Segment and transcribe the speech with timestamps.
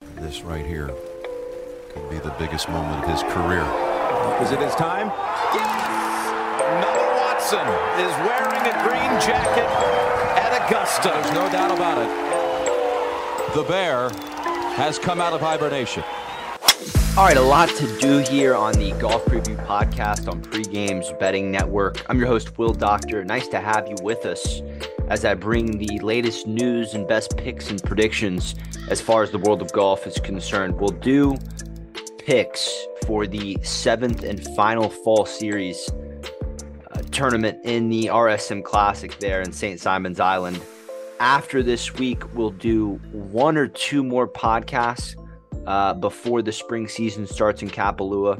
[0.00, 0.90] This right here
[1.90, 3.62] could be the biggest moment of his career.
[4.42, 5.08] Is it his time?
[5.54, 6.82] Yes!
[6.82, 7.66] Noah Watson
[8.04, 9.64] is wearing a green jacket
[10.36, 11.08] at Augusta.
[11.08, 13.54] There's no doubt about it.
[13.54, 14.10] The bear
[14.74, 16.02] has come out of hibernation.
[17.16, 21.10] All right, a lot to do here on the Golf Preview Podcast on Pre Games
[21.18, 22.04] Betting Network.
[22.10, 23.24] I'm your host, Will Doctor.
[23.24, 24.60] Nice to have you with us
[25.08, 28.54] as I bring the latest news and best picks and predictions
[28.90, 30.78] as far as the world of golf is concerned.
[30.80, 31.36] We'll do
[32.18, 35.88] picks for the seventh and final fall series
[36.90, 39.78] uh, tournament in the RSM Classic there in St.
[39.78, 40.60] Simon's Island.
[41.20, 45.14] After this week, we'll do one or two more podcasts
[45.66, 48.36] uh, before the spring season starts in Kapalua.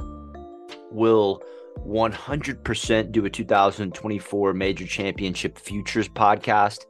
[0.91, 1.43] We'll
[1.79, 6.87] 100% do a 2024 Major Championship Futures podcast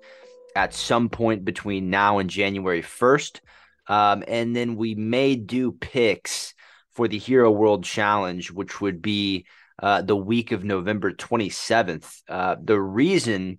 [0.55, 3.41] at some point between now and January 1st.
[3.89, 6.55] Um, and then we may do picks
[6.93, 9.47] for the Hero World Challenge, which would be
[9.83, 12.23] uh, the week of November 27th.
[12.28, 13.59] Uh, the reason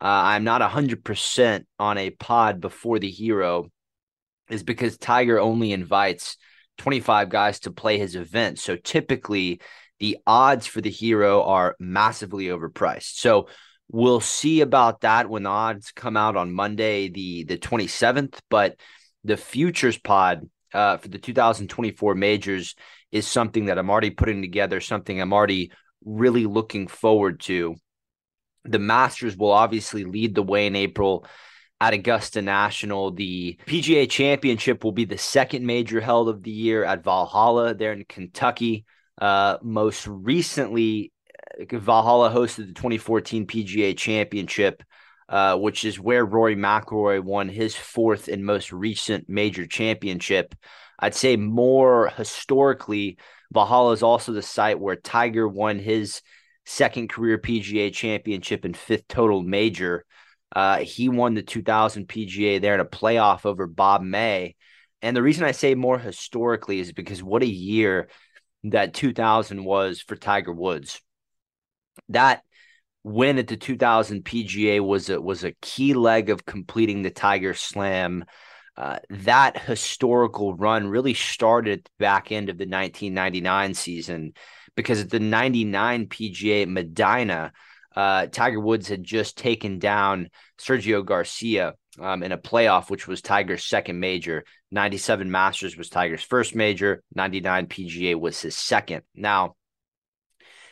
[0.00, 3.70] uh, I'm not 100% on a pod before the Hero
[4.50, 6.36] is because Tiger only invites
[6.78, 8.58] 25 guys to play his event.
[8.58, 9.60] So typically,
[10.02, 13.20] the odds for the hero are massively overpriced.
[13.20, 13.46] So
[13.88, 18.40] we'll see about that when the odds come out on Monday, the the 27th.
[18.50, 18.80] But
[19.22, 22.74] the futures pod uh, for the 2024 majors
[23.12, 25.70] is something that I'm already putting together, something I'm already
[26.04, 27.76] really looking forward to.
[28.64, 31.24] The Masters will obviously lead the way in April
[31.80, 33.12] at Augusta National.
[33.12, 37.92] The PGA Championship will be the second major held of the year at Valhalla there
[37.92, 38.84] in Kentucky.
[39.20, 41.12] Uh, most recently,
[41.70, 44.82] Valhalla hosted the 2014 PGA Championship,
[45.28, 50.54] uh, which is where Rory McIlroy won his fourth and most recent major championship.
[50.98, 53.18] I'd say more historically,
[53.52, 56.22] Valhalla is also the site where Tiger won his
[56.64, 60.04] second career PGA championship and fifth total major.
[60.54, 64.54] Uh, he won the 2000 PGA there in a playoff over Bob May.
[65.00, 68.08] And the reason I say more historically is because what a year
[68.64, 71.00] that 2000 was for Tiger Woods.
[72.08, 72.42] That
[73.04, 77.54] win at the 2000 PGA was a, was a key leg of completing the Tiger
[77.54, 78.24] Slam.
[78.76, 84.32] Uh, that historical run really started at the back end of the 1999 season
[84.76, 87.52] because at the 99 PGA Medinah,
[87.94, 93.20] uh, Tiger Woods had just taken down Sergio Garcia um, in a playoff, which was
[93.20, 94.44] Tiger's second major.
[94.72, 97.02] 97 Masters was Tiger's first major.
[97.14, 99.02] 99 PGA was his second.
[99.14, 99.54] Now,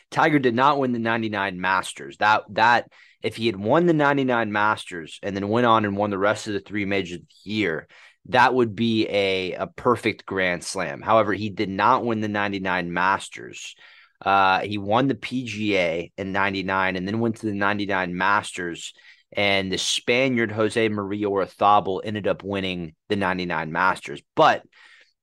[0.09, 2.17] Tiger did not win the 99 Masters.
[2.17, 2.91] That that
[3.21, 6.47] if he had won the 99 Masters and then went on and won the rest
[6.47, 7.87] of the three majors of the year,
[8.29, 11.01] that would be a, a perfect grand slam.
[11.01, 13.75] However, he did not win the 99 Masters.
[14.19, 18.93] Uh, he won the PGA in 99 and then went to the 99 Masters
[19.33, 24.21] and the Spaniard Jose Maria Olazabal ended up winning the 99 Masters.
[24.35, 24.63] But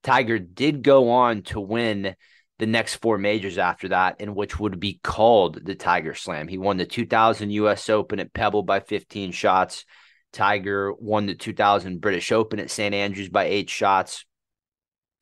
[0.02, 2.14] Tiger did go on to win
[2.58, 6.48] the next four majors after that, in which would be called the Tiger Slam.
[6.48, 9.84] He won the 2000 US Open at Pebble by 15 shots.
[10.32, 12.94] Tiger won the 2000 British Open at St.
[12.94, 14.24] Andrews by eight shots.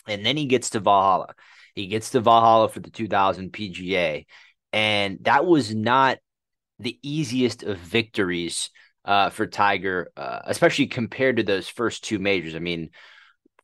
[0.08, 1.34] And then he gets to Valhalla.
[1.74, 4.24] He gets to Valhalla for the 2000 PGA.
[4.72, 6.18] And that was not
[6.78, 8.70] the easiest of victories
[9.04, 12.54] uh, for Tiger, uh, especially compared to those first two majors.
[12.54, 12.90] I mean,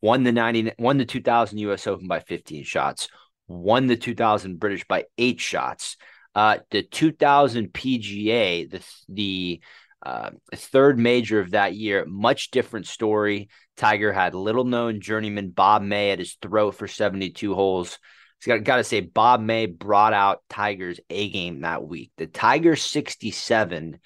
[0.01, 3.09] won the 90, won the 2000 US Open by 15 shots,
[3.47, 5.97] won the 2000 British by eight shots.
[6.35, 9.61] Uh, the 2000 PGA, the the
[10.03, 13.49] uh, third major of that year, much different story.
[13.77, 17.99] Tiger had little known journeyman Bob May at his throat for 72 holes
[18.45, 22.11] got, got to say, Bob May brought out Tiger's A game that week.
[22.17, 23.99] The Tiger 67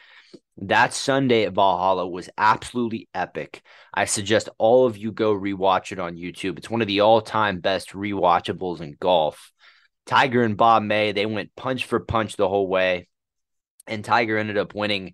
[0.61, 3.61] that Sunday at Valhalla was absolutely epic.
[3.93, 6.57] I suggest all of you go rewatch it on YouTube.
[6.57, 9.51] It's one of the all time best rewatchables in golf.
[10.05, 13.07] Tiger and Bob May, they went punch for punch the whole way.
[13.85, 15.13] And Tiger ended up winning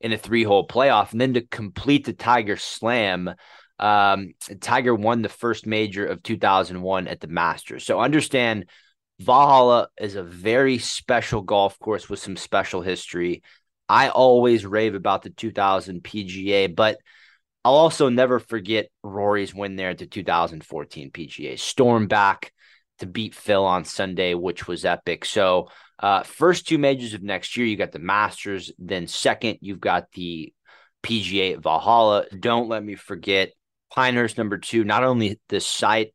[0.00, 1.12] in a three hole playoff.
[1.12, 3.34] And then to complete the Tiger slam,
[3.78, 7.84] um, Tiger won the first major of 2001 at the Masters.
[7.84, 8.66] So understand
[9.20, 13.42] Valhalla is a very special golf course with some special history.
[13.88, 16.98] I always rave about the 2000 PGA, but
[17.64, 21.58] I'll also never forget Rory's win there at the 2014 PGA.
[21.58, 22.52] Storm back
[22.98, 25.24] to beat Phil on Sunday, which was epic.
[25.24, 25.68] So,
[25.98, 28.72] uh, first two majors of next year, you got the Masters.
[28.78, 30.52] Then, second, you've got the
[31.02, 32.26] PGA Valhalla.
[32.38, 33.52] Don't let me forget
[33.94, 36.14] Pinehurst number two, not only the site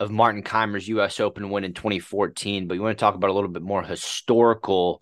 [0.00, 1.20] of Martin Kaymer's U.S.
[1.20, 5.00] Open win in 2014, but you want to talk about a little bit more historical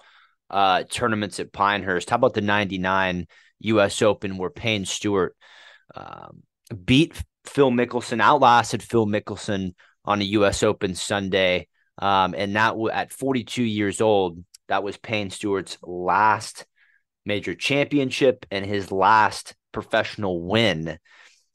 [0.51, 2.11] uh, tournaments at Pinehurst.
[2.11, 3.27] How about the 99
[3.61, 4.03] U.S.
[4.03, 5.35] Open where Payne Stewart
[5.95, 6.43] um,
[6.85, 10.63] beat Phil Mickelson, outlasted Phil Mickelson on a U.S.
[10.63, 11.67] Open Sunday.
[11.97, 16.67] Um, and that w- at 42 years old, that was Payne Stewart's last
[17.25, 20.99] major championship and his last professional win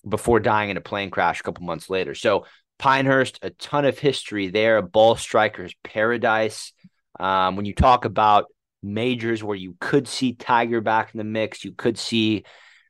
[0.08, 2.16] before dying in a plane crash a couple months later.
[2.16, 2.46] So
[2.80, 6.74] Pinehurst, a ton of history there, ball striker's paradise.
[7.20, 8.46] Um, when you talk about
[8.82, 12.44] majors where you could see Tiger back in the mix, you could see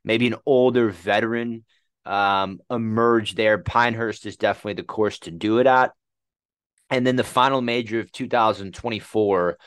[0.04, 1.64] maybe an older veteran
[2.04, 3.58] um, emerge there.
[3.58, 5.92] Pinehurst is definitely the course to do it at.
[6.90, 9.58] And then the final major of 2024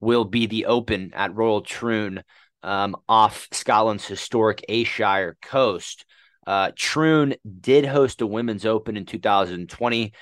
[0.00, 2.22] will be the Open at Royal Troon
[2.62, 6.04] um, off Scotland's historic Ayrshire coast.
[6.48, 10.14] Uh, Troon did host a women's open in 2020.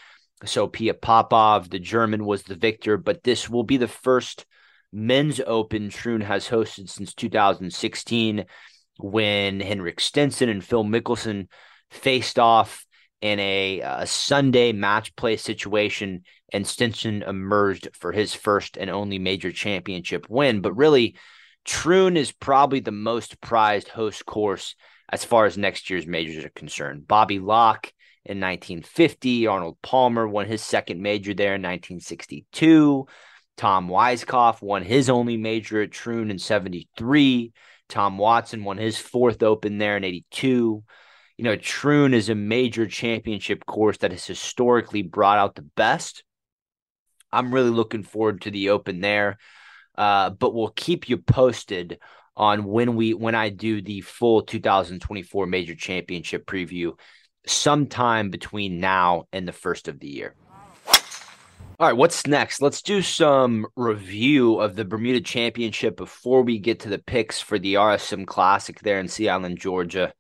[0.45, 4.45] Sophia Popov, the German, was the victor, but this will be the first
[4.93, 8.45] men's open Troon has hosted since 2016
[8.99, 11.47] when Henrik Stenson and Phil Mickelson
[11.93, 12.85] faced off
[13.21, 19.21] in a, a Sunday match play situation, and Stenson emerged for his first and only
[19.21, 20.61] major championship win.
[20.61, 21.15] But really,
[21.65, 24.75] Troon is probably the most prized host course
[25.09, 27.07] as far as next year's majors are concerned.
[27.07, 27.93] Bobby Locke
[28.25, 33.07] in 1950, Arnold Palmer won his second major there in 1962.
[33.57, 37.53] Tom Weiskopf won his only major at Troon in 73.
[37.89, 40.83] Tom Watson won his fourth open there in 82.
[41.37, 46.25] You know, Troon is a major championship course that has historically brought out the best.
[47.33, 49.39] I'm really looking forward to the open there.
[49.97, 51.99] Uh, but we'll keep you posted
[52.37, 56.93] on when we when I do the full 2024 major championship preview
[57.47, 60.35] sometime between now and the first of the year.
[61.79, 62.63] All right, what's next?
[62.63, 67.59] Let's do some review of the Bermuda Championship before we get to the picks for
[67.59, 70.15] the RSM Classic there in Sea Island, Georgia.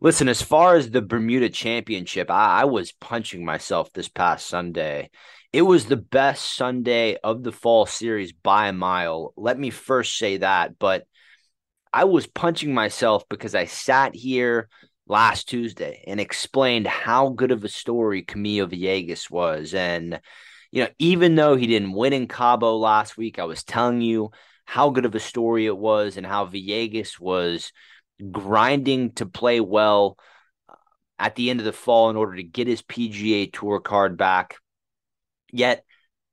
[0.00, 5.10] Listen, as far as the Bermuda Championship, I, I was punching myself this past Sunday.
[5.52, 9.32] It was the best Sunday of the fall series by a mile.
[9.36, 11.04] Let me first say that, but
[11.92, 14.68] I was punching myself because I sat here
[15.06, 19.74] last Tuesday and explained how good of a story Camilo Villegas was.
[19.74, 20.20] And,
[20.70, 24.30] you know, even though he didn't win in Cabo last week, I was telling you
[24.64, 27.72] how good of a story it was and how Villegas was
[28.30, 30.16] grinding to play well
[30.68, 30.74] uh,
[31.18, 34.56] at the end of the fall in order to get his PGA Tour card back.
[35.52, 35.84] Yet,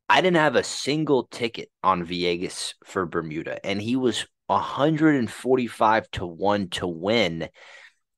[0.07, 6.25] I didn't have a single ticket on Villegas for Bermuda, and he was 145 to
[6.25, 7.49] 1 to win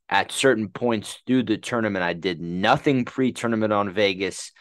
[0.10, 2.04] at certain points through the tournament.
[2.04, 4.52] I did nothing pre tournament on Vegas.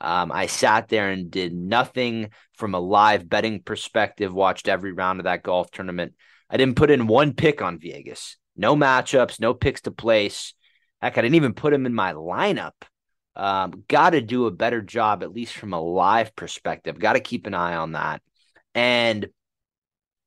[0.00, 5.20] Um, I sat there and did nothing from a live betting perspective, watched every round
[5.20, 6.14] of that golf tournament.
[6.50, 10.54] I didn't put in one pick on Vegas, no matchups, no picks to place.
[11.00, 12.72] Heck, I didn't even put him in my lineup.
[13.34, 16.98] Um, Got to do a better job, at least from a live perspective.
[16.98, 18.22] Got to keep an eye on that.
[18.74, 19.26] And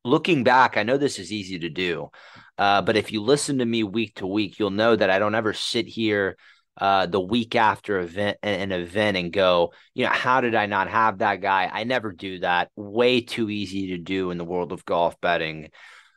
[0.10, 2.10] looking back, I know this is easy to do,
[2.58, 5.36] uh, but if you listen to me week to week, you'll know that I don't
[5.36, 6.38] ever sit here
[6.80, 10.90] uh, the week after event an event and go, you know, how did I not
[10.90, 11.70] have that guy?
[11.72, 12.70] I never do that.
[12.76, 15.72] Way too easy to do in the world of golf betting.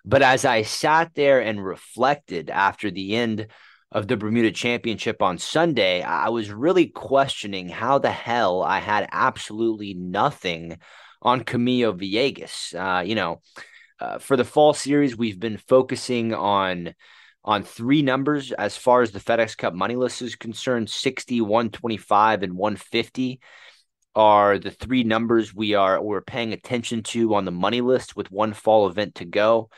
[0.05, 3.49] But as I sat there and reflected after the end
[3.91, 9.09] of the Bermuda Championship on Sunday, I was really questioning how the hell I had
[9.13, 10.79] absolutely nothing
[11.21, 12.75] on Camilo Villegas.
[12.75, 13.43] Uh, you know,
[14.03, 16.95] uh, for the fall series, we've been focusing on
[17.45, 22.43] on three numbers as far as the FedEx Cup money list is concerned 60, 125,
[22.43, 23.41] and 150
[24.15, 28.31] are the three numbers we are we're paying attention to on the money list with
[28.31, 29.71] one fall event to go.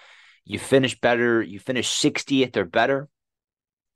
[0.44, 3.08] You finish better, you finish 60th or better.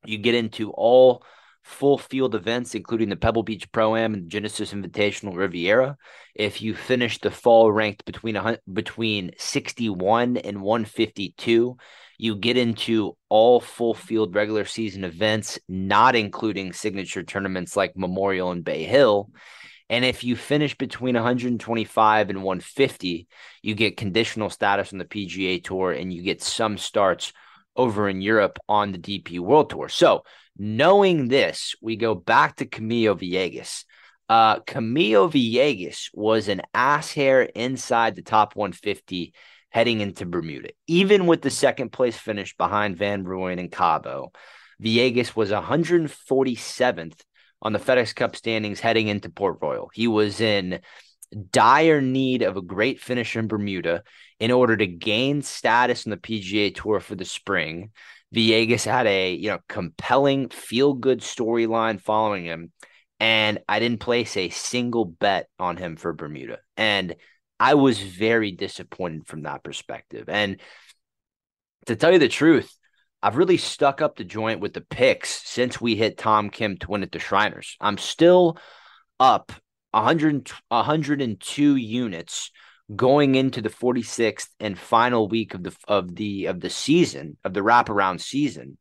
[0.04, 1.22] You get into all
[1.68, 5.98] full field events, including the Pebble Beach Pro Am and Genesis Invitational Riviera.
[6.34, 8.40] If you finish the fall ranked between
[8.72, 11.76] between 61 and 152,
[12.16, 18.50] you get into all full field regular season events, not including signature tournaments like Memorial
[18.50, 19.30] and Bay Hill.
[19.90, 23.26] And if you finish between 125 and 150,
[23.62, 27.32] you get conditional status on the PGA Tour and you get some starts
[27.76, 29.88] over in Europe on the DP World Tour.
[29.88, 30.24] So
[30.58, 33.84] Knowing this, we go back to Camilo Villegas.
[34.28, 39.32] Uh, Camilo Villegas was an ass hair inside the top 150
[39.70, 44.32] heading into Bermuda, even with the second place finish behind Van Rooyen and Cabo.
[44.82, 47.20] Villegas was 147th
[47.62, 49.90] on the FedEx Cup standings heading into Port Royal.
[49.92, 50.80] He was in
[51.50, 54.02] dire need of a great finish in Bermuda
[54.40, 57.90] in order to gain status in the PGA Tour for the spring.
[58.34, 62.72] Villegas had a you know compelling feel good storyline following him,
[63.20, 67.16] and I didn't place a single bet on him for Bermuda, and
[67.58, 70.28] I was very disappointed from that perspective.
[70.28, 70.60] And
[71.86, 72.72] to tell you the truth,
[73.22, 76.90] I've really stuck up the joint with the picks since we hit Tom Kim to
[76.90, 77.76] win at the Shriners.
[77.80, 78.58] I'm still
[79.18, 79.52] up
[79.90, 82.52] 100, 102 units
[82.94, 87.54] going into the 46th and final week of the of the of the season of
[87.54, 88.78] the wraparound season.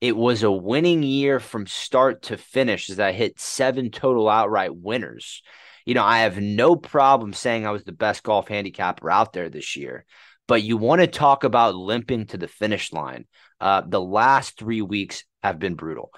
[0.00, 4.74] It was a winning year from start to finish as I hit seven total outright
[4.74, 5.42] winners.
[5.84, 9.48] You know, I have no problem saying I was the best golf handicapper out there
[9.48, 10.04] this year,
[10.46, 13.24] but you want to talk about limping to the finish line.
[13.60, 16.12] Uh, the last three weeks have been brutal.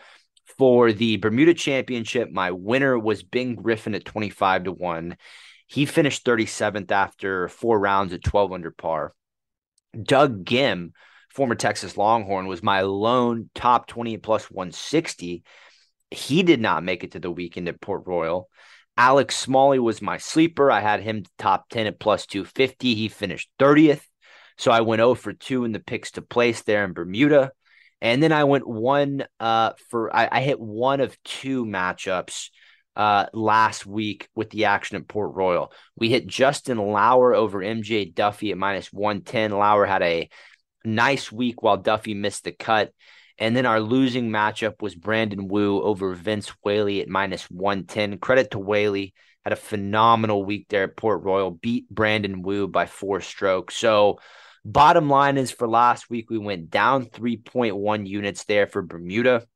[0.58, 5.16] For the Bermuda Championship, my winner was Ben Griffin at 25 to 1.
[5.70, 9.14] He finished 37th after four rounds at 12 under par.
[10.02, 10.90] Doug Ghim,
[11.28, 15.44] former Texas Longhorn, was my lone top 20 plus 160.
[16.10, 18.48] He did not make it to the weekend at Port Royal.
[18.96, 20.72] Alex Smalley was my sleeper.
[20.72, 22.96] I had him top 10 at plus 250.
[22.96, 24.02] He finished 30th.
[24.58, 27.52] So I went 0 for 2 in the picks to place there in Bermuda.
[28.00, 32.48] And then I went one uh, for I, I hit one of two matchups
[32.96, 35.72] uh, last week with the action at Port Royal.
[35.96, 39.52] We hit Justin Lower over MJ Daffue at minus 110.
[39.52, 40.28] Lower had a
[40.84, 42.92] nice week while Daffue missed the cut.
[43.38, 48.18] And then our losing matchup was Brandon Wu over Vince Whaley at minus 110.
[48.18, 49.14] Credit to Whaley.
[49.44, 53.74] Had a phenomenal week there at Port Royal, beat Brandon Wu by four strokes.
[53.74, 54.18] So,
[54.66, 59.46] bottom line is for last week, we went down 3.1 units there for Bermuda.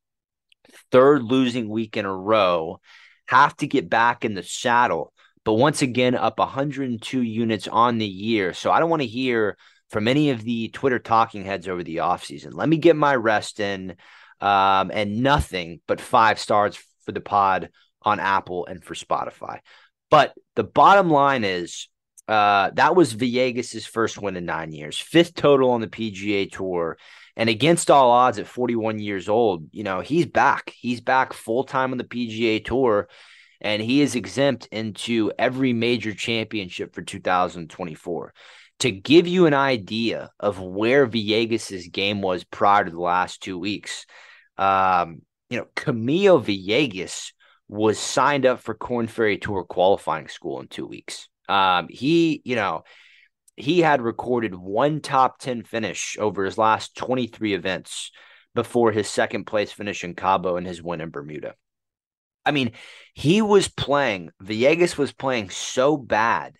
[0.91, 2.79] Third losing week in a row
[3.25, 5.13] have to get back in the saddle.
[5.43, 8.53] But once again, up 102 units on the year.
[8.53, 9.57] So I don't want to hear
[9.89, 12.53] from any of the Twitter talking heads over the offseason.
[12.53, 13.95] Let me get my rest in
[14.41, 17.69] um, and nothing but five stars for the pod
[18.01, 19.59] on Apple and for Spotify.
[20.09, 21.87] But the bottom line is
[22.27, 26.97] uh, that was Villegas' first win in nine years, fifth total on the PGA Tour.
[27.37, 30.73] And against all odds at 41 years old, you know, he's back.
[30.75, 33.09] He's back full time on the PGA Tour
[33.61, 38.33] and he is exempt into every major championship for 2024.
[38.79, 43.57] To give you an idea of where Villegas' game was prior to the last two
[43.57, 44.05] weeks,
[44.57, 47.31] um, you know, Camilo Villegas
[47.67, 51.29] was signed up for Korn Ferry Tour qualifying school in two weeks.
[51.47, 52.83] Um, he, you know,
[53.57, 58.11] he had recorded one top 10 finish over his last 23 events
[58.53, 61.55] before his second place finish in Cabo and his win in Bermuda.
[62.45, 62.73] I mean,
[63.13, 66.55] he was playing, Villegas was playing so bad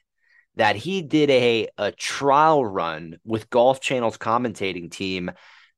[0.55, 5.31] that he did a, a trial run with Golf Channel's commentating team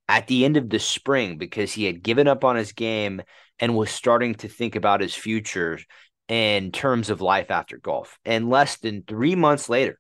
[0.08, 3.22] at the end of the spring because he had given up on his game
[3.60, 5.80] and was starting to think about his future
[6.28, 8.18] in terms of life after golf.
[8.24, 10.00] And less than three months later,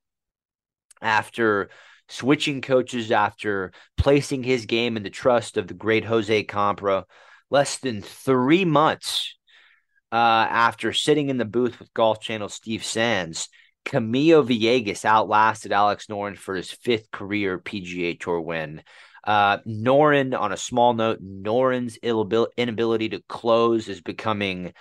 [1.02, 1.70] after
[2.10, 7.04] switching coaches, after placing his game in the trust of the great Jose Campra,
[7.50, 9.36] less than three months
[10.12, 13.50] uh, after sitting in the booth with Golf Channel Steve Sands,
[13.86, 18.84] Camilo Villegas outlasted Alex Noren for his fifth career PGA Tour win.
[19.24, 24.74] Uh, Noren, on a small note, Noren's inability to close is becoming,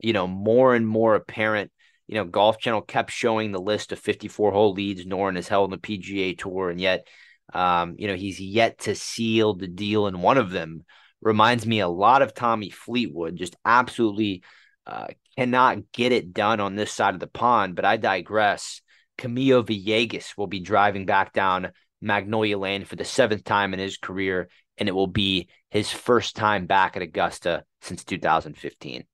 [0.00, 1.70] you know, more and more apparent
[2.06, 5.72] you know, Golf Channel kept showing the list of 54 hole leads Noren has held
[5.72, 7.06] on the PGA Tour, and yet,
[7.52, 10.84] um, you know, he's yet to seal the deal in one of them.
[11.20, 14.42] Reminds me a lot of Tommy Fleetwood, just absolutely
[14.86, 17.74] uh, cannot get it done on this side of the pond.
[17.74, 18.82] But I digress.
[19.18, 23.96] Camilo Villegas will be driving back down Magnolia Lane for the seventh time in his
[23.96, 29.04] career, and it will be his first time back at Augusta since 2015.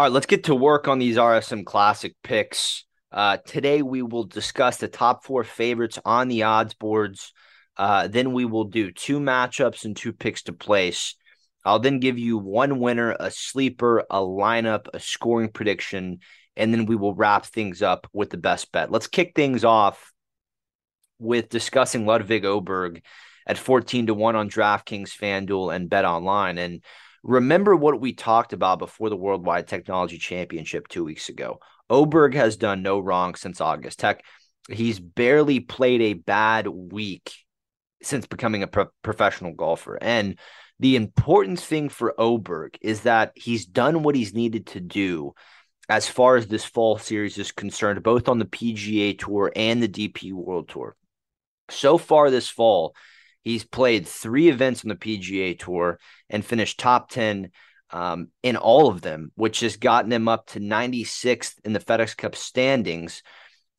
[0.00, 2.86] All right, let's get to work on these RSM Classic picks.
[3.12, 7.34] Uh, today, we will discuss the top four favorites on the odds boards.
[7.76, 11.16] Uh, then we will do two matchups and two picks to place.
[11.66, 16.20] I'll then give you one winner, a sleeper, a lineup, a scoring prediction,
[16.56, 18.90] and then we will wrap things up with the best bet.
[18.90, 20.14] Let's kick things off
[21.18, 23.02] with discussing Ludvig Åberg
[23.46, 26.56] at 14 to 1 on DraftKings, FanDuel, and Bet Online.
[26.56, 26.82] And
[27.22, 31.60] Remember what we talked about before the Worldwide Technology Championship two weeks ago.
[31.90, 33.98] Åberg has done no wrong since August.
[33.98, 34.24] Tech,
[34.68, 37.32] he's barely played a bad week
[38.02, 39.98] since becoming a pro- professional golfer.
[40.00, 40.38] And
[40.78, 45.34] The important thing for Åberg is that he's done what he's needed to do
[45.90, 49.88] as far as this fall series is concerned, both on the PGA Tour and the
[49.88, 50.96] DP World Tour.
[51.68, 52.94] So far this fall,
[53.42, 57.50] he's played three events on the PGA Tour and finished top 10
[57.90, 62.16] um, in all of them, which has gotten him up to 96th in the FedEx
[62.16, 63.22] Cup standings,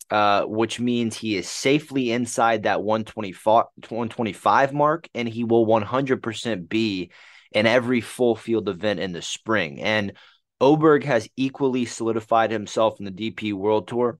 [0.09, 6.67] uh, which means he is safely inside that 125, 125 mark, and he will 100%
[6.67, 7.11] be
[7.51, 9.81] in every full field event in the spring.
[9.81, 10.13] And
[10.61, 14.19] Åberg has equally solidified himself in the DP World Tour.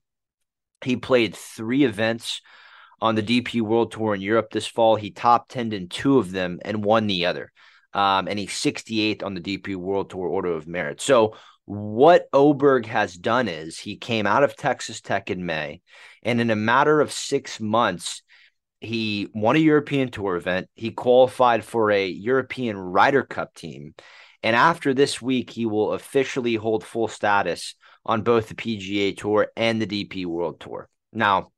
[0.83, 2.41] He played three events
[3.01, 4.95] on the DP World Tour in Europe this fall.
[4.95, 7.51] He top 10 in two of them and won the other.
[7.93, 11.01] Um, and he's 68th on the DP World Tour Order of Merit.
[11.01, 15.81] So, what Åberg has done is he came out of Texas Tech in May,
[16.23, 18.23] and in a matter of six months,
[18.81, 20.67] he won a European Tour event.
[20.73, 23.93] He qualified for a European Ryder Cup team.
[24.43, 29.47] And after this week, he will officially hold full status on both the PGA Tour
[29.55, 30.89] and the DP World Tour.
[31.13, 31.51] Now,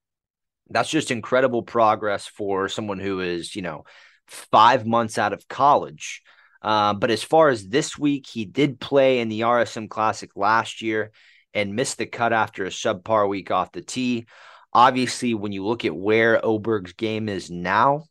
[0.69, 3.83] that's just incredible progress for someone who is, you know,
[4.27, 6.21] five months out of college.
[6.61, 10.81] Uh, but as far as this week, he did play in the RSM Classic last
[10.81, 11.11] year
[11.53, 14.25] and missed the cut after a subpar week off the tee.
[14.71, 18.05] Obviously, when you look at where Åberg's game is now,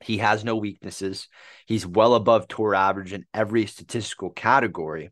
[0.00, 1.28] he has no weaknesses.
[1.66, 5.10] He's well above tour average in every statistical category.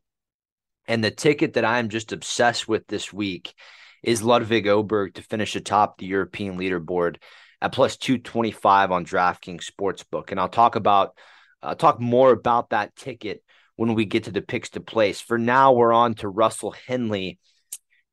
[0.86, 3.54] And the ticket that I'm just obsessed with this week
[4.02, 7.16] is Ludvig Åberg to finish atop the European leaderboard
[7.60, 10.30] at plus 225 on DraftKings Sportsbook.
[10.30, 11.16] And I'll talk about
[11.62, 13.42] uh, talk more about that ticket
[13.76, 15.20] when we get to the picks to place.
[15.20, 17.38] For now, we're on to Russell Henley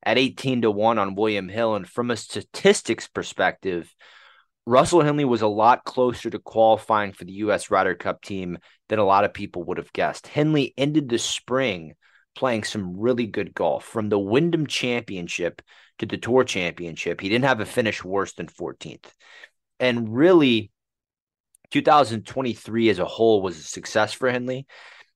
[0.04, 1.76] at 18 to 1 on William Hill.
[1.76, 3.94] And from a statistics perspective,
[4.66, 7.72] Russell Henley was a lot closer to qualifying for the U.S.
[7.72, 10.28] Ryder Cup team than a lot of people would have guessed.
[10.28, 11.96] Henley ended the spring
[12.40, 15.62] playing some really good golf from the Wyndham Championship
[15.98, 17.20] to the Tour Championship.
[17.20, 19.04] He didn't have a finish worse than 14th.
[19.78, 20.72] And really,
[21.72, 24.66] 2023 as a whole was a success for Henley.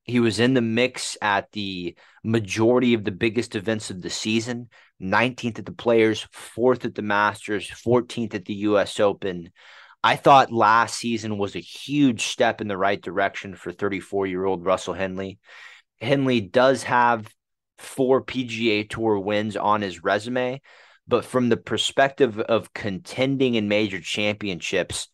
[0.03, 4.67] He was in the mix at the majority of the biggest events of the season
[5.01, 9.51] 19th at the Players, 4th at the Masters, 14th at the US Open.
[10.03, 14.43] I thought last season was a huge step in the right direction for 34 year
[14.43, 15.39] old Russell Henley.
[16.03, 17.33] Henley does have
[17.77, 20.61] four PGA Tour wins on his resume,
[21.07, 25.07] but from the perspective of contending in major championships,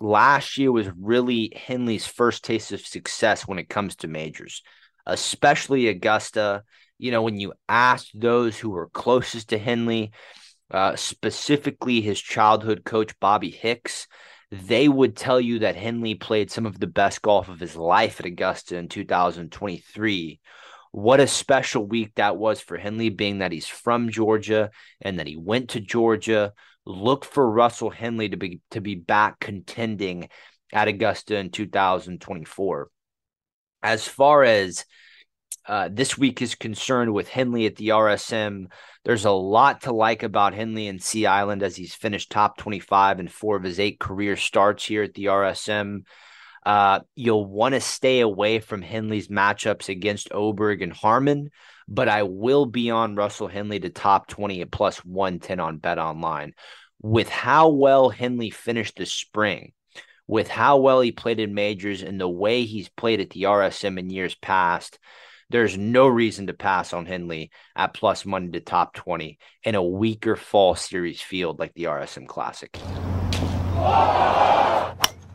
[0.00, 4.62] last year was really Henley's first taste of success when it comes to majors,
[5.06, 6.62] especially Augusta.
[6.98, 10.12] You know, when you ask those who were closest to Henley,
[10.70, 14.06] uh, specifically his childhood coach, Bobby Hicks,
[14.62, 18.20] they would tell you that Henley played some of the best golf of his life
[18.20, 20.40] at Augusta in 2023.
[20.92, 25.26] What a special week that was for Henley, being that he's from Georgia and that
[25.26, 26.52] he went to Georgia.
[26.86, 30.28] Look for Russell Henley to be to be back contending
[30.72, 32.90] at Augusta in 2024.
[33.82, 34.84] As far as
[35.66, 38.66] uh, this week is concerned with Henley at the RSM.
[39.04, 43.20] There's a lot to like about Henley and Sea Island as he's finished top 25
[43.20, 46.04] in four of his eight career starts here at the RSM.
[46.64, 51.50] Uh, you'll want to stay away from Henley's matchups against Åberg and Harman,
[51.86, 55.98] but I will be on Russell Henley to top 20 at plus 110 on Bet
[55.98, 56.54] Online.
[57.02, 59.72] With how well Henley finished the spring,
[60.26, 63.98] with how well he played in majors and the way he's played at the RSM
[63.98, 64.98] in years past,
[65.50, 69.82] there's no reason to pass on Henley at plus money to top 20 in a
[69.82, 72.76] weaker fall series field like the RSM Classic.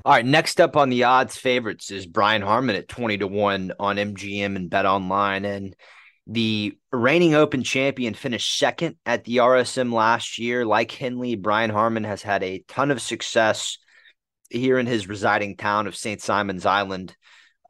[0.05, 3.73] All right, next up on the odds favorites is Brian Harman at 20 to 1
[3.79, 5.45] on MGM and Bet Online.
[5.45, 5.75] And
[6.25, 10.65] the reigning Open champion finished second at the RSM last year.
[10.65, 13.77] Like Henley, Brian Harman has had a ton of success
[14.49, 16.21] here in his residing town of St.
[16.21, 17.15] Simon's Island.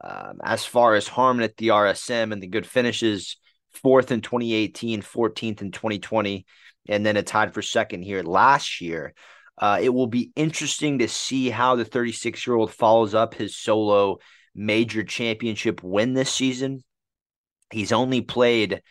[0.02, 3.36] Um, as far as Harman at the RSM and the good finishes,
[3.70, 6.46] fourth in 2018, 14th in 2020,
[6.88, 9.14] and then a tied for second here last year.
[9.58, 13.56] Uh, it will be interesting to see how the 36 year old follows up his
[13.56, 14.18] solo
[14.54, 16.82] major championship win this season.
[17.70, 18.82] He's only played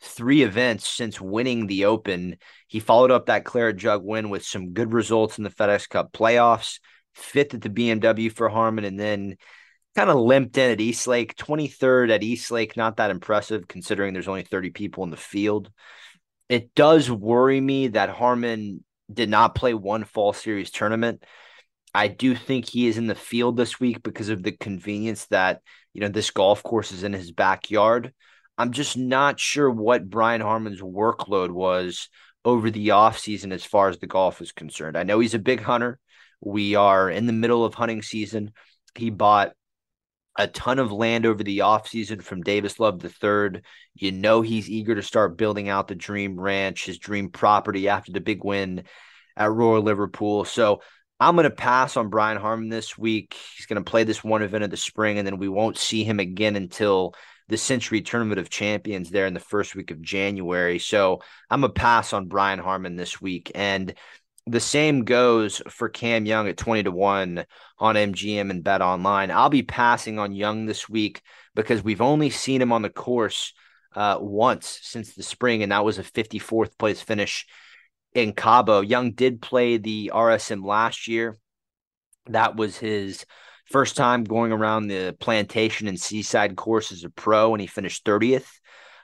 [0.00, 2.36] three events since winning the Open.
[2.68, 6.12] He followed up that Claret Jug win with some good results in the FedEx Cup
[6.12, 6.78] playoffs,
[7.14, 9.36] fifth at the BMW for Harman, and then
[9.98, 12.76] kind of limped in at East Lake, 23rd at East Lake.
[12.76, 15.72] Not that impressive considering there's only 30 people in the field.
[16.48, 21.24] It does worry me that Harman did not play one fall series tournament.
[21.92, 25.62] I do think he is in the field this week because of the convenience that,
[25.92, 28.12] you know, this golf course is in his backyard.
[28.56, 32.08] I'm just not sure what Brian Harman's workload was
[32.44, 34.96] over the offseason as far as the golf is concerned.
[34.96, 35.98] I know he's a big hunter.
[36.40, 38.52] We are in the middle of hunting season.
[38.94, 39.54] He bought
[40.38, 43.60] a ton of land over the offseason from Davis Love III.
[43.94, 48.12] You know he's eager to start building out the dream ranch, his dream property after
[48.12, 48.84] the big win
[49.36, 50.44] at Royal Liverpool.
[50.44, 50.80] So
[51.18, 53.36] I'm going to pass on Brian Harman this week.
[53.56, 56.04] He's going to play this one event of the spring, and then we won't see
[56.04, 57.14] him again until
[57.48, 60.78] the Sentry Tournament of Champions there in the first week of January.
[60.78, 63.50] So I'm a pass on Brian Harman this week.
[63.54, 63.94] And
[64.48, 67.44] the same goes for Cam Young at 20 to 1
[67.78, 69.30] on MGM and Bet Online.
[69.30, 71.20] I'll be passing on Young this week
[71.54, 73.52] because we've only seen him on the course
[73.94, 77.46] uh, once since the spring, and that was a 54th place finish
[78.14, 78.80] in Cabo.
[78.80, 81.38] Young did play the RSM last year.
[82.26, 83.24] That was his
[83.66, 88.04] first time going around the plantation and seaside course as a pro, and he finished
[88.04, 88.48] 30th.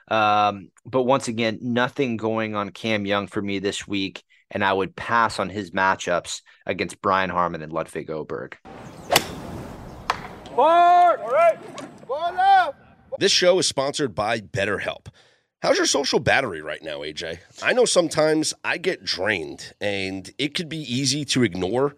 [0.07, 4.23] Um, but once again, nothing going on Cam Young for me this week
[4.55, 8.53] and I would pass on his matchups against Brian Harman and Ludvig Åberg.
[10.55, 11.19] Board!
[11.19, 11.59] All right.
[12.09, 12.73] Ludvig Åberg.
[13.19, 15.07] This show is sponsored by BetterHelp.
[15.61, 17.39] How's your social battery right now, AJ?
[17.61, 21.97] I know sometimes I get drained and it could be easy to ignore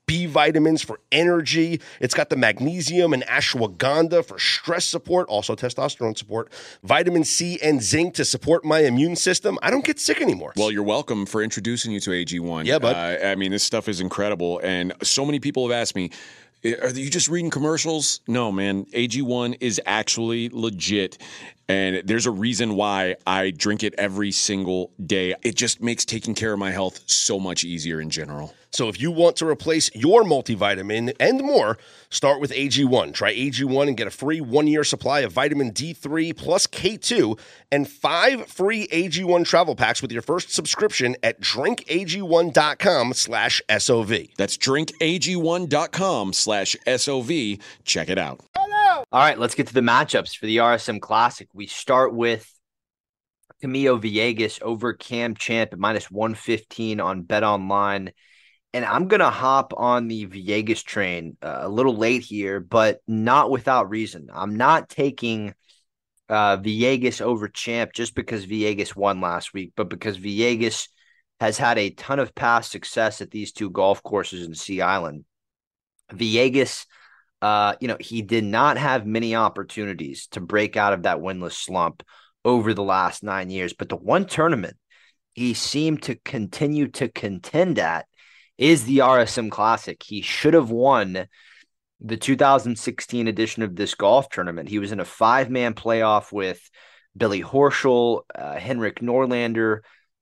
[0.11, 1.79] B vitamins for energy.
[2.01, 6.51] It's got the magnesium and ashwagandha for stress support, also testosterone support,
[6.83, 9.57] vitamin C and zinc to support my immune system.
[9.61, 10.51] I don't get sick anymore.
[10.57, 12.65] Well, you're welcome for introducing you to AG1.
[12.65, 15.95] Yeah, but uh, I mean, this stuff is incredible, and so many people have asked
[15.95, 16.11] me.
[16.65, 18.19] Are you just reading commercials?
[18.27, 18.85] No, man.
[18.87, 21.17] AG1 is actually legit.
[21.67, 25.33] And there's a reason why I drink it every single day.
[25.41, 28.53] It just makes taking care of my health so much easier in general.
[28.71, 31.77] So if you want to replace your multivitamin and more,
[32.09, 33.13] start with AG1.
[33.13, 37.37] Try AG1 and get a free one-year supply of vitamin D3 plus K2
[37.71, 44.27] and five free AG1 travel packs with your first subscription at drinkag1.com slash SOV.
[44.37, 47.31] That's drinkag1.com slash SOV.
[47.83, 48.39] Check it out.
[49.13, 51.49] All right, let's get to the matchups for the RSM Classic.
[51.53, 52.49] We start with
[53.61, 58.11] Camilo Villegas over Cam Champ at minus 115 on Bet Online.
[58.73, 62.99] And I'm going to hop on the Villegas train uh, a little late here, but
[63.07, 64.29] not without reason.
[64.33, 65.53] I'm not taking
[66.29, 70.87] uh, Villegas over Champ just because Villegas won last week, but because Villegas
[71.41, 75.25] has had a ton of past success at these two golf courses in Sea Island.
[76.11, 76.85] Villegas–
[77.41, 81.53] uh, you know, he did not have many opportunities to break out of that winless
[81.53, 82.03] slump
[82.45, 83.73] over the last nine years.
[83.73, 84.77] But the one tournament
[85.33, 88.05] he seemed to continue to contend at
[88.57, 90.01] is the RSM Classic.
[90.01, 91.27] He should have won
[91.99, 94.69] the 2016 edition of this golf tournament.
[94.69, 96.59] He was in a five man playoff with
[97.15, 99.79] Billy Horschel, uh, Henrik Norlander,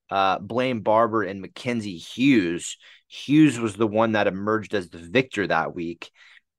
[0.09, 2.77] uh, Blayne Barber, and Mackenzie Hughes.
[3.07, 6.11] Hughes was the one that emerged as the victor that week.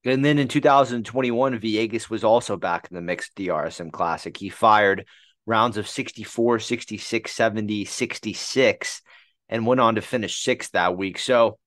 [0.05, 4.35] And then in 2021, Villegas was also back in the mixed DRSM Classic.
[4.35, 5.07] He fired
[5.47, 9.03] rounds of 64, 66, 70, 66,
[9.51, 11.19] and went on to finish sixth that week.
[11.19, 11.59] So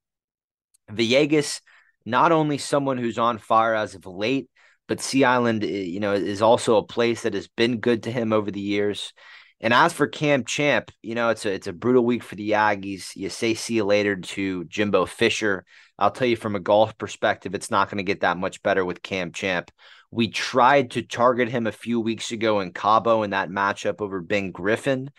[0.91, 1.61] Villegas,
[2.05, 4.49] not only someone who's on fire as of late,
[4.87, 8.11] but Sea Island, eh, you know, is also a place that has been good to
[8.11, 9.13] him over the years.
[9.61, 12.51] And as for Cam Champ, you know, it's a it's a brutal week for the
[12.51, 13.15] Aggies.
[13.15, 15.63] You say see you later to Jimbo Fisher.
[15.97, 18.83] I'll tell you from a golf perspective, it's not going to get that much better
[18.83, 19.71] with Cam Champ.
[20.11, 24.19] We tried to target him a few weeks ago in Cabo in that matchup over
[24.19, 25.09] Ben Griffin.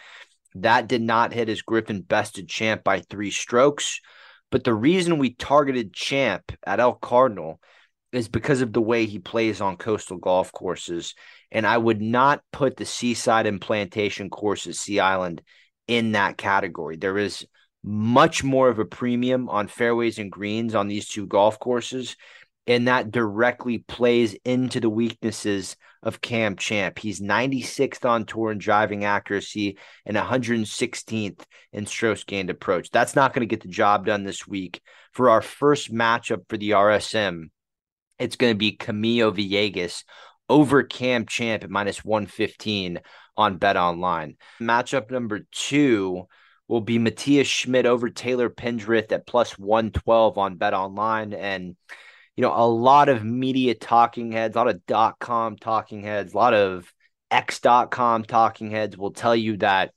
[0.56, 4.00] That did not hit as Griffin bested Champ by three strokes.
[4.50, 7.56] But the reason we targeted Champ at El Cardonal
[8.12, 11.14] is because of the way he plays on coastal golf courses.
[11.50, 15.42] And I would not put the Seaside and Plantation courses, Sea Island,
[15.88, 16.96] in that category.
[16.96, 17.44] There is
[17.82, 22.16] much more of a premium on fairways and greens on these two golf courses
[22.66, 26.98] and that directly plays into the weaknesses of Cam Champ.
[26.98, 32.90] He's 96th on tour in driving accuracy and 116th in stroke gained approach.
[32.90, 34.80] That's not going to get the job done this week.
[35.12, 37.50] For our first matchup for the RSM,
[38.18, 40.04] it's going to be Camilo Villegas
[40.48, 43.00] over Cam Champ at minus 115
[43.36, 44.36] on Bet Online.
[44.60, 46.26] Matchup number two
[46.68, 51.32] will be Matthias Schmid over Taylor Pendrith at plus 112 on Bet Online.
[51.32, 51.76] And
[52.36, 56.34] you know, a lot of media talking heads, a lot of dot com talking heads,
[56.34, 56.92] a lot of
[57.30, 59.92] x.com talking heads will tell you that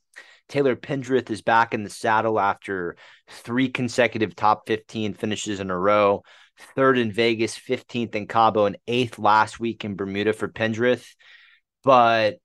[0.50, 2.96] Taylor Pendrith is back in the saddle after
[3.30, 6.24] three consecutive top 15 finishes in a row.
[6.76, 11.06] Third in Vegas, 15th in Cabo, and eighth last week in Bermuda for Pendrith.
[11.84, 12.38] But,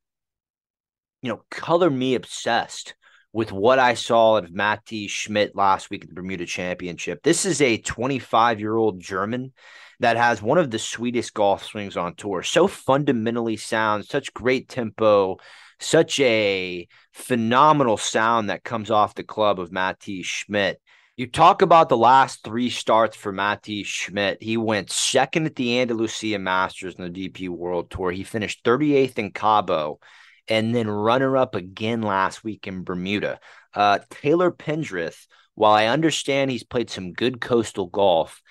[1.22, 2.94] you know, color me obsessed
[3.32, 7.22] with what I saw of Matti Schmid last week at the Bermuda Championship.
[7.22, 9.52] This is a 25 year old German
[10.00, 12.42] that has one of the sweetest golf swings on tour.
[12.42, 15.38] So fundamentally sound, such great tempo,
[15.78, 20.76] such a phenomenal sound that comes off the club of Matti Schmid.
[21.16, 24.38] You talk about the last three starts for Matti Schmid.
[24.40, 28.10] He went second at the Andalusia Masters in the DP World Tour.
[28.10, 30.00] He finished 38th in Cabo
[30.48, 33.40] and then runner up again last week in Bermuda.
[33.74, 38.42] Uh, Taylor Pendrith, while I understand he's played some good coastal golf,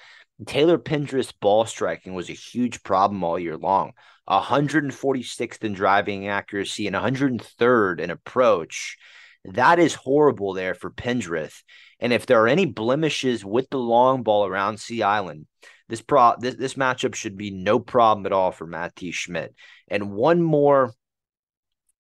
[0.46, 3.94] Taylor Pendrith's ball striking was a huge problem all year long.
[4.30, 8.98] 146th in driving accuracy and 103rd in approach.
[9.46, 11.64] That is horrible there for Pendrith.
[12.00, 15.48] And if there are any blemishes with the long ball around Sea Island,
[15.90, 19.54] this pro this, this matchup should be no problem at all for Matti Schmid.
[19.90, 20.94] And one more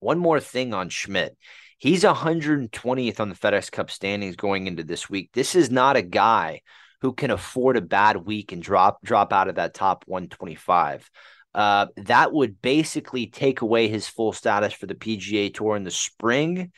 [0.01, 1.37] one more thing on Schmid.
[1.77, 5.29] He's 120th on the FedEx Cup standings going into this week.
[5.33, 6.61] This is not a guy
[7.01, 11.09] who can afford a bad week and drop drop out of that top 125.
[11.53, 15.91] Uh, that would basically take away his full status for the PGA Tour in the
[15.91, 16.71] spring.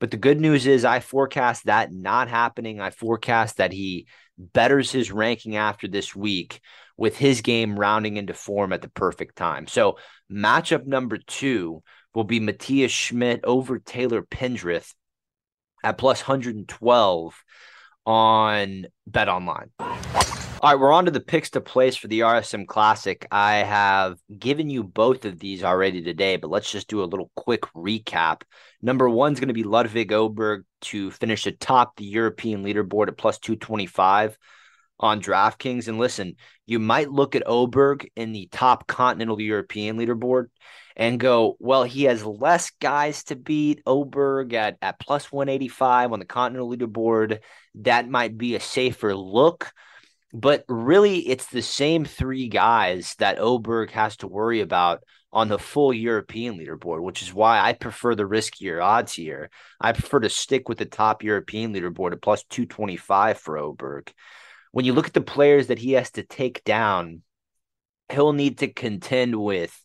[0.00, 2.80] But the good news is, I forecast that not happening.
[2.80, 4.06] I forecast that he
[4.38, 6.60] betters his ranking after this week
[6.96, 9.66] with his game rounding into form at the perfect time.
[9.66, 9.98] So,
[10.30, 11.82] matchup number two
[12.18, 14.92] will be Matthias Schmid over Taylor Pendrith
[15.84, 17.44] at plus 112
[18.04, 19.70] on Bet Online.
[19.78, 19.88] All
[20.64, 23.24] right, we're on to the picks to place for the RSM Classic.
[23.30, 27.30] I have given you both of these already today, but let's just do a little
[27.36, 28.42] quick recap.
[28.82, 33.16] Number one is going to be Ludvig Åberg to finish atop the European leaderboard at
[33.16, 34.36] plus 225
[35.00, 35.88] on DraftKings.
[35.88, 40.46] And listen, you might look at Åberg in the top continental European leaderboard
[40.96, 43.84] and go, well, he has less guys to beat.
[43.84, 47.38] Åberg at, at plus 185 on the Continental leaderboard.
[47.76, 49.72] That might be a safer look.
[50.34, 55.58] But really, it's the same three guys that Åberg has to worry about on the
[55.58, 59.50] full European leaderboard, which is why I prefer the riskier odds here.
[59.80, 64.08] I prefer to stick with the top European leaderboard at plus 225 for Åberg.
[64.72, 67.22] When you look at the players that he has to take down,
[68.10, 69.76] he'll need to contend with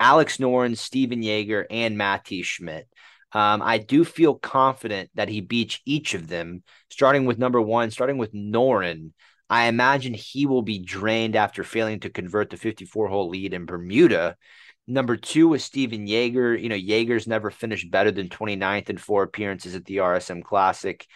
[0.00, 2.86] Alex Noren, Stephan Jaeger, and Matti Schmid.
[3.32, 7.90] Um, I do feel confident that he beats each of them, starting with number one,
[7.90, 9.12] starting with Noren.
[9.48, 13.64] I imagine he will be drained after failing to convert the 54 hole lead in
[13.64, 14.36] Bermuda.
[14.86, 16.56] Number two is Stephan Jaeger.
[16.56, 21.06] You know, Jaeger's never finished better than 29th in four appearances at the RSM Classic.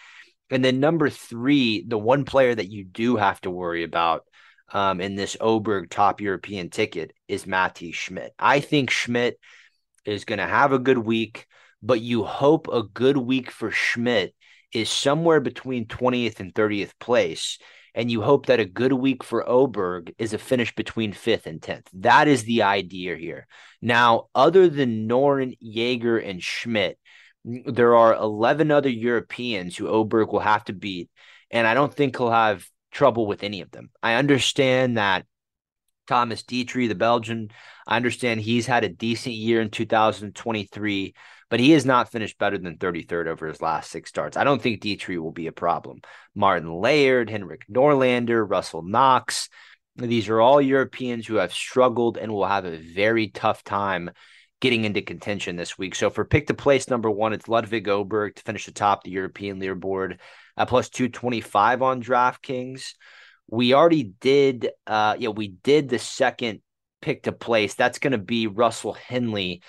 [0.49, 4.23] And then number three, the one player that you do have to worry about
[4.71, 8.31] um, in this Åberg top European ticket is Matti Schmid.
[8.39, 9.35] I think Schmid
[10.05, 11.47] is going to have a good week,
[11.81, 14.33] but you hope a good week for Schmid
[14.73, 17.59] is somewhere between 20th and 30th place.
[17.93, 21.59] And you hope that a good week for Åberg is a finish between 5th and
[21.59, 21.87] 10th.
[21.93, 23.47] That is the idea here.
[23.81, 26.97] Now, other than Noren, Jaeger, and Schmid,
[27.65, 31.09] there are 11 other Europeans who Åberg will have to beat.
[31.49, 33.89] And I don't think he'll have trouble with any of them.
[34.03, 35.25] I understand that
[36.07, 37.49] Thomas Detry, the Belgian,
[37.85, 41.13] I understand he's had a decent year in 2023,
[41.49, 44.35] but he has not finished better than 33rd over his last six starts.
[44.35, 46.01] I don't think Detry will be a problem.
[46.35, 49.49] Martin Laird, Henrik Norlander, Russell Knox.
[49.95, 54.11] These are all Europeans who have struggled and will have a very tough time
[54.59, 55.95] getting into contention this week.
[55.95, 59.59] So for pick to place number one, it's Ludvig Åberg to finish atop the European
[59.59, 60.17] leaderboard
[60.57, 62.93] at plus 225 on DraftKings.
[63.49, 66.61] We already did, uh, yeah, we did the second
[67.01, 67.75] pick to place.
[67.75, 69.61] That's going to be Russell Henley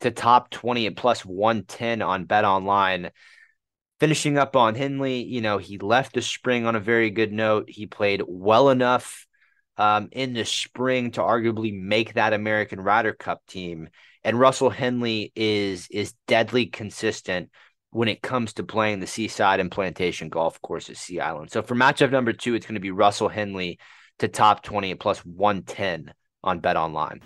[0.00, 3.10] to top 20 at plus 110 on Bet Online.
[4.00, 7.66] Finishing up on Henley, you know, he left the spring on a very good note.
[7.68, 9.26] He played well enough
[9.76, 13.88] um, in the spring to arguably make that American Ryder Cup team.
[14.24, 17.50] And Russell Henley is is deadly consistent
[17.90, 21.50] when it comes to playing the seaside and plantation golf course at Sea Island.
[21.50, 23.78] So for matchup number two, it's going to be Russell Henley
[24.18, 27.20] to top 20 at plus 110 on Bet Online.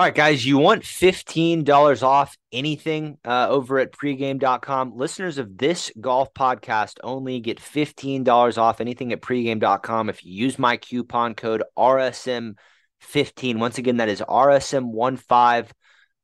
[0.00, 4.96] All right, guys, you want $15 off anything uh, over at pregame.com.
[4.96, 10.58] Listeners of this golf podcast only get $15 off anything at pregame.com if you use
[10.58, 13.58] my coupon code RSM15.
[13.58, 15.70] Once again, that is RSM15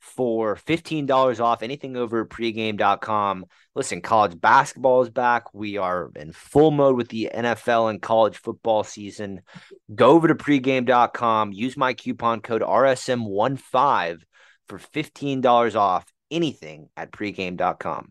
[0.06, 3.44] for $15 off anything over pregame.com.
[3.74, 5.52] Listen, college basketball is back.
[5.52, 9.42] We are in full mode with the NFL and college football season.
[9.94, 14.20] Go over to pregame.com, use my coupon code RSM15
[14.68, 18.10] for $15 off anything at pregame.com.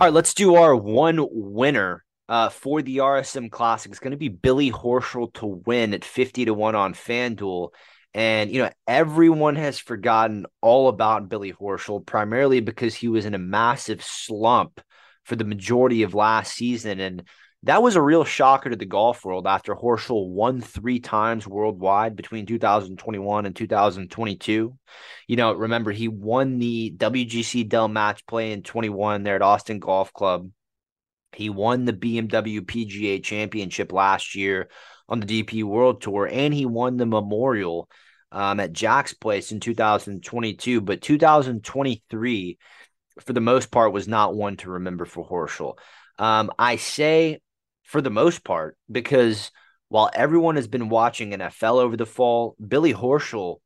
[0.00, 3.90] All right, let's do our one winner uh, for the RSM Classic.
[3.90, 7.70] It's going to be Billy Horschel to win at 50 to 1 on FanDuel.
[8.14, 13.34] And, you know, everyone has forgotten all about Billy Horschel, primarily because he was in
[13.34, 14.80] a massive slump
[15.24, 17.00] for the majority of last season.
[17.00, 17.22] And
[17.64, 22.16] that was a real shocker to the golf world after Horschel won three times worldwide
[22.16, 24.76] between 2021 and 2022.
[25.28, 29.78] You know, remember, he won the WGC Dell match play in 21 there at Austin
[29.78, 30.50] Golf Club.
[31.34, 34.68] He won the BMW PGA Championship last year
[35.12, 37.86] on the DP World Tour, and he won the Memorial
[38.32, 40.80] um, at Jack's Place in 2022.
[40.80, 42.58] But 2023,
[43.20, 45.76] for the most part, was not one to remember for Horschel.
[46.18, 47.40] Um, I say
[47.82, 49.50] for the most part because
[49.88, 53.58] while everyone has been watching NFL over the fall, Billy Horschel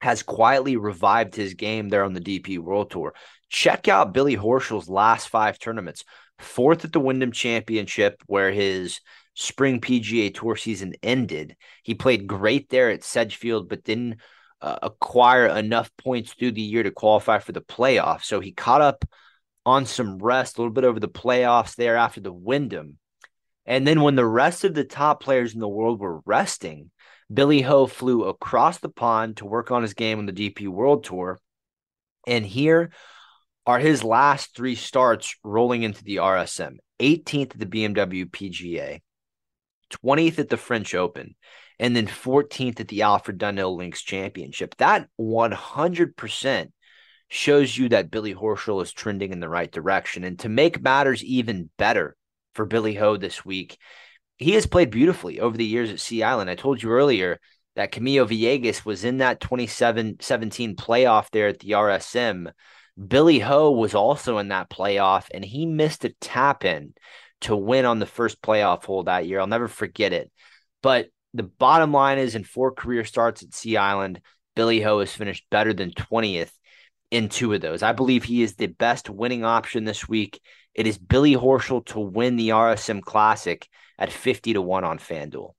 [0.00, 3.14] has quietly revived his game there on the DP World Tour.
[3.48, 6.04] Check out Billy Horschel's last five tournaments.
[6.40, 9.00] Fourth at the Wyndham Championship, where his
[9.38, 11.56] spring PGA Tour season ended.
[11.84, 14.16] He played great there at Sedgefield, but didn't
[14.60, 18.24] uh, acquire enough points through the year to qualify for the playoffs.
[18.24, 19.04] So he caught up
[19.64, 22.98] on some rest, a little bit over the playoffs there after the Wyndham.
[23.64, 26.90] And then when the rest of the top players in the world were resting,
[27.32, 31.04] Billy Ho flew across the pond to work on his game on the DP World
[31.04, 31.38] Tour.
[32.26, 32.90] And here
[33.66, 39.00] are his last three starts rolling into the RSM 18th at the BMW PGA,
[39.90, 41.34] 20th at the French Open,
[41.78, 44.76] and then 14th at the Alfred Dunhill Links Championship.
[44.78, 46.72] That 100%
[47.28, 50.24] shows you that Billy Horschel is trending in the right direction.
[50.24, 52.16] And to make matters even better
[52.54, 53.78] for Billy Ho this week,
[54.38, 56.48] he has played beautifully over the years at Sea Island.
[56.48, 57.38] I told you earlier
[57.76, 62.50] that Camilo Villegas was in that 2017 playoff there at the RSM.
[63.06, 66.94] Billy Ho was also in that playoff, and he missed a tap in
[67.42, 69.40] to win on the first playoff hole that year.
[69.40, 70.30] I'll never forget it.
[70.82, 74.20] But the bottom line is in four career starts at Sea Island,
[74.56, 76.50] Billy Ho has finished better than 20th
[77.10, 77.82] in two of those.
[77.82, 80.40] I believe he is the best winning option this week.
[80.74, 85.54] It is Billy Horschel to win the RSM Classic at 50 to 1 on FanDuel.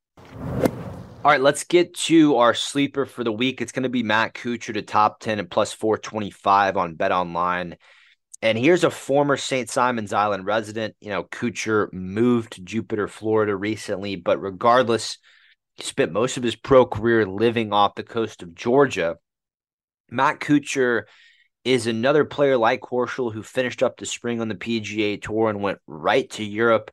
[1.21, 3.61] All right, let's get to our sleeper for the week.
[3.61, 7.75] It's going to be Matt Kuchar to top 10 and plus 425 on Bet Online.
[8.41, 9.69] And here's a former St.
[9.69, 10.95] Simons Island resident.
[11.01, 15.17] You know, Kuchar moved to Jupiter, Florida recently, but regardless,
[15.75, 19.17] he spent most of his pro career living off the coast of Georgia.
[20.09, 21.03] Matt Kuchar
[21.65, 25.61] is another player like Horschel who finished up the spring on the PGA Tour and
[25.61, 26.91] went right to Europe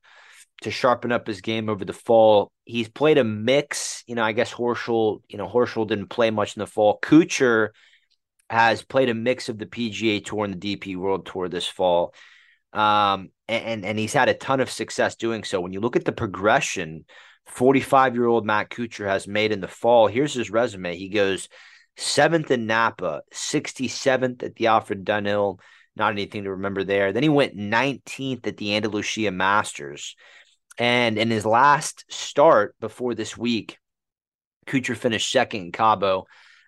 [0.62, 2.50] to sharpen up his game over the fall.
[2.64, 4.02] He's played a mix.
[4.08, 6.98] You know, I guess Horschel, you know, Horschel didn't play much in the fall.
[7.00, 7.68] Kuchar–
[8.48, 12.14] has played a mix of the PGA Tour and the DP World Tour this fall.
[12.72, 15.60] Um, and, and he's had a ton of success doing so.
[15.60, 17.04] When you look at the progression
[17.46, 20.96] 45 year old Matt Kuchar has made in the fall, here's his resume.
[20.96, 21.48] He goes
[21.96, 25.60] seventh in Napa, 67th at the Alfred Dunhill.
[25.96, 27.12] Not anything to remember there.
[27.12, 30.14] Then he went 19th at the Andalusia Masters.
[30.78, 33.78] And in his last start before this week,
[34.66, 36.26] Kuchar finished second in Cabo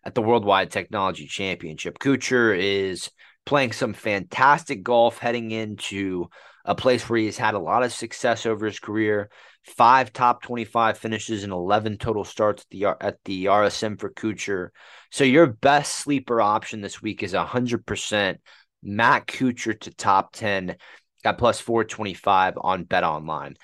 [0.09, 1.99] at the Worldwide Technology Championship.
[1.99, 3.11] Kuchar is
[3.45, 6.31] playing some fantastic golf heading into
[6.65, 9.29] a place where he's had a lot of success over his career.
[9.65, 14.71] Five top 25 finishes and 11 total starts at the, at the RSM for Kuchar.
[15.11, 18.37] So your best sleeper option this week is 100%
[18.83, 20.77] Matt Kuchar to top 10
[21.23, 23.57] at plus 425 on Bet Online.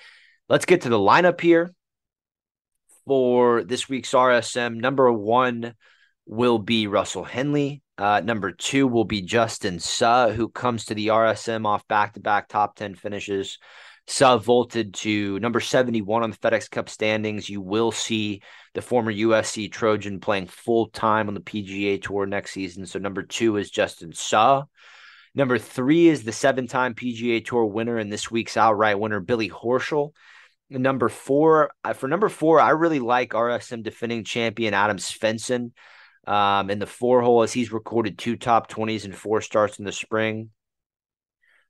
[0.47, 1.73] Let's get to the lineup here
[3.07, 4.75] for this week's RSM.
[4.75, 5.73] Number one
[6.25, 7.81] will be Russell Henley.
[7.97, 12.19] Uh, number two will be Justin Suh, who comes to the RSM off back to
[12.19, 13.57] back top 10 finishes.
[14.07, 17.49] Suh vaulted to number 71 on the FedEx Cup standings.
[17.49, 18.41] You will see
[18.73, 22.85] the former USC Trojan playing full time on the PGA Tour next season.
[22.85, 24.63] So number two is Justin Suh.
[25.33, 29.49] Number three is the seven time PGA Tour winner and this week's outright winner, Billy
[29.49, 30.11] Horschel.
[30.69, 35.71] Number four, uh, for number four, I really like RSM defending champion Adam Svensson
[36.27, 39.85] um, in the four hole as he's recorded two top 20s and four starts in
[39.85, 40.49] the spring.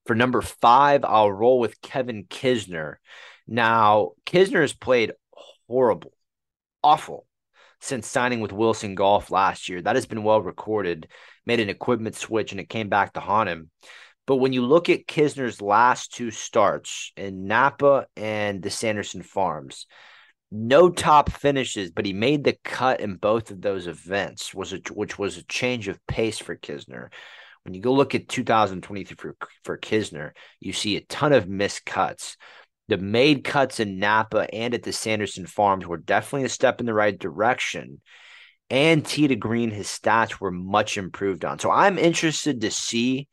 [0.06, 2.96] For number five, I'll roll with Kevin Kisner.
[3.48, 5.14] Now, Kisner has played
[5.68, 6.14] horrible,
[6.84, 7.26] awful
[7.82, 9.82] since signing with Wilson Golf last year.
[9.82, 11.08] That has been well recorded,
[11.46, 13.70] made an equipment switch, and it came back to haunt him.
[14.28, 19.86] But when you look at Kisner's last two starts in Napa and the Sanderson Farms,
[20.52, 24.78] no top finishes, but he made the cut in both of those events, was a,
[24.94, 27.10] which was a change of pace for Kisner.
[27.64, 31.86] When you go look at 2023 for, for Kisner, you see a ton of missed
[31.86, 32.38] cuts.
[32.88, 36.86] The made cuts in Napa and at the Sanderson Farms were definitely a step in
[36.86, 38.02] the right direction.
[38.70, 41.60] And to green, his stats were much improved on.
[41.60, 43.28] So I'm interested to see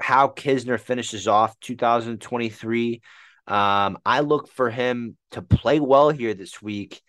[0.00, 3.00] how Kisner finishes off 2023.
[3.48, 7.00] Um, I look for him to play well here this week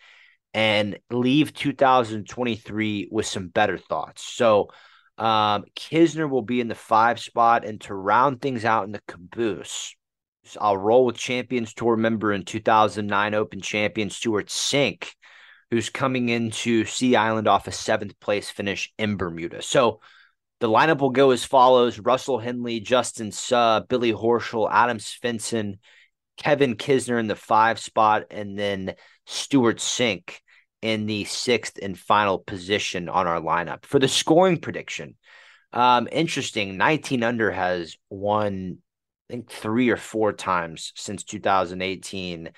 [0.54, 4.24] and leave 2023 with some better thoughts.
[4.24, 4.70] So
[5.18, 9.02] um, Kisner will be in the five spot, and to round things out in the
[9.06, 9.94] caboose,
[10.58, 15.08] I'll roll with Champions Tour member and 2009 Open champion Stewart Cink,
[15.70, 19.60] who's coming into Sea Island off a seventh place finish in Bermuda.
[19.60, 20.00] So
[20.60, 25.78] the lineup will go as follows Russell Henley, Justin Suh, Billy Horschel, Adam Svensson,
[26.40, 28.94] Kevin Kisner in the five spot, and then
[29.26, 30.40] Stewart Cink
[30.82, 33.84] in the sixth and final position on our lineup.
[33.84, 35.16] For the scoring prediction,
[35.72, 38.78] um, interesting 19 under has won,
[39.28, 42.50] I think, three or four times since 2018.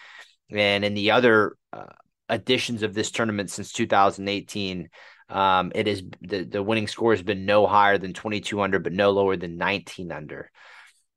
[0.50, 1.86] And in the other uh,
[2.30, 4.88] editions of this tournament since 2018,
[5.28, 8.92] um, it is the, the winning score has been no higher than 22 under, but
[8.92, 10.50] no lower than 19 under.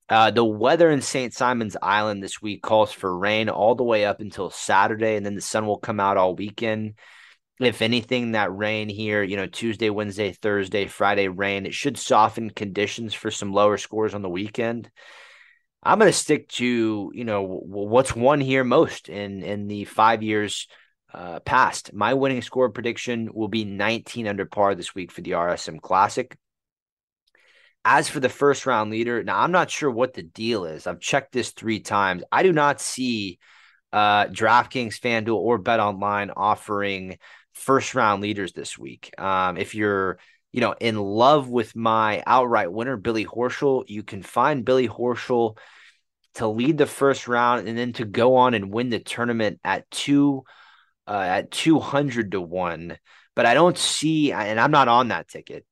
[0.07, 1.33] Uh, the weather in St.
[1.33, 5.35] Simons Island this week calls for rain all the way up until Saturday, and then
[5.35, 6.93] the sun will come out all weekend.
[7.59, 12.49] If anything, that rain here, you know, Tuesday, Wednesday, Thursday, Friday rain, it should soften
[12.49, 14.91] conditions for some lower scores on the weekend.
[15.81, 20.21] I'm going to stick to, you know, what's won here most in in the five
[20.21, 20.67] years
[21.13, 21.93] uh, past.
[21.93, 26.35] My winning score prediction will be 19 under par this week for the RSM Classic.
[27.87, 30.87] As for the first round leader, now I'm not sure what the deal is.
[30.87, 32.23] I've checked this three times.
[32.31, 33.37] I do not see
[33.93, 37.19] uh, DraftKings, FanDuel, or Bet Online offering
[37.53, 39.13] first round leaders this week.
[39.19, 40.17] Um, if you're
[40.51, 45.57] you know in love with my outright winner, Billy Horschel, you can find Billy Horschel
[46.35, 49.89] to lead the first round and then to go on and win the tournament at
[49.91, 50.43] two
[51.07, 52.97] uh, at 200 to 1,
[53.35, 55.65] but I don't see, and I'm not on that ticket.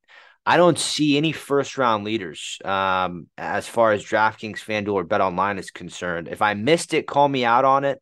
[0.45, 5.21] I don't see any first round leaders um, as far as DraftKings, FanDuel, or Bet
[5.21, 6.27] Online is concerned.
[6.27, 7.99] If I missed it, call me out on it.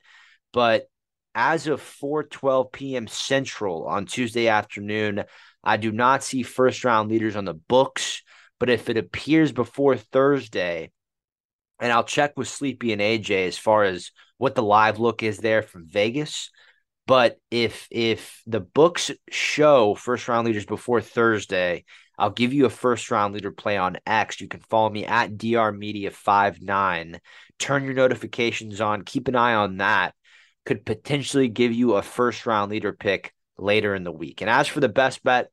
[0.52, 0.88] But
[1.36, 3.08] as of 4:12 p.m.
[3.08, 5.24] Central on Tuesday afternoon,
[5.64, 8.24] I do not see first round leaders on the books.
[8.60, 10.92] But if it appears before Thursday,
[11.80, 15.38] and I'll check with Sleepy and AJ as far as what the live look is
[15.38, 16.50] there from Vegas.
[17.08, 21.86] But if if the books show first round leaders before Thursday,
[22.22, 24.40] I'll give you a first round leader play on X.
[24.42, 27.20] You can follow me at DR Media 59.
[27.58, 29.04] Turn your notifications on.
[29.04, 30.14] Keep an eye on that.
[30.64, 34.42] Could potentially give you a first round leader pick later in the week.
[34.42, 35.50] And as for the best bet,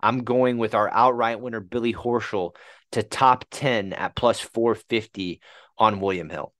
[0.00, 2.54] I'm going with our outright winner, Billy Horschel,
[2.92, 5.40] to top 10 at plus 450
[5.76, 6.52] on William Hill.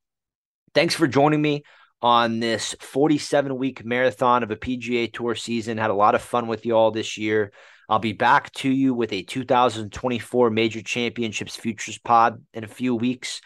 [0.74, 1.62] Thanks for joining me
[2.00, 5.78] on this 47 week marathon of a PGA Tour season.
[5.78, 7.52] Had a lot of fun with y'all this year.
[7.88, 12.94] I'll be back to you with a 2024 Major Championships Futures Pod in a few
[12.94, 13.40] weeks.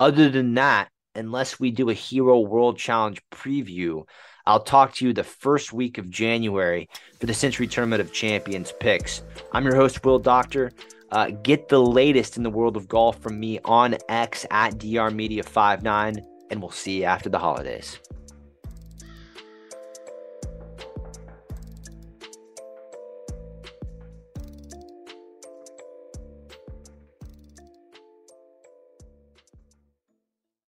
[0.00, 4.04] Other than that, unless we do a Hero World Challenge preview.
[4.46, 8.72] I'll talk to you the first week of January for the Sentry Tournament of Champions
[8.78, 9.22] picks.
[9.52, 10.72] I'm your host, Will Doctor.
[11.10, 16.24] Uh, get the latest in the world of golf from me on X at drmedia59,
[16.50, 18.00] and we'll see you after the holidays.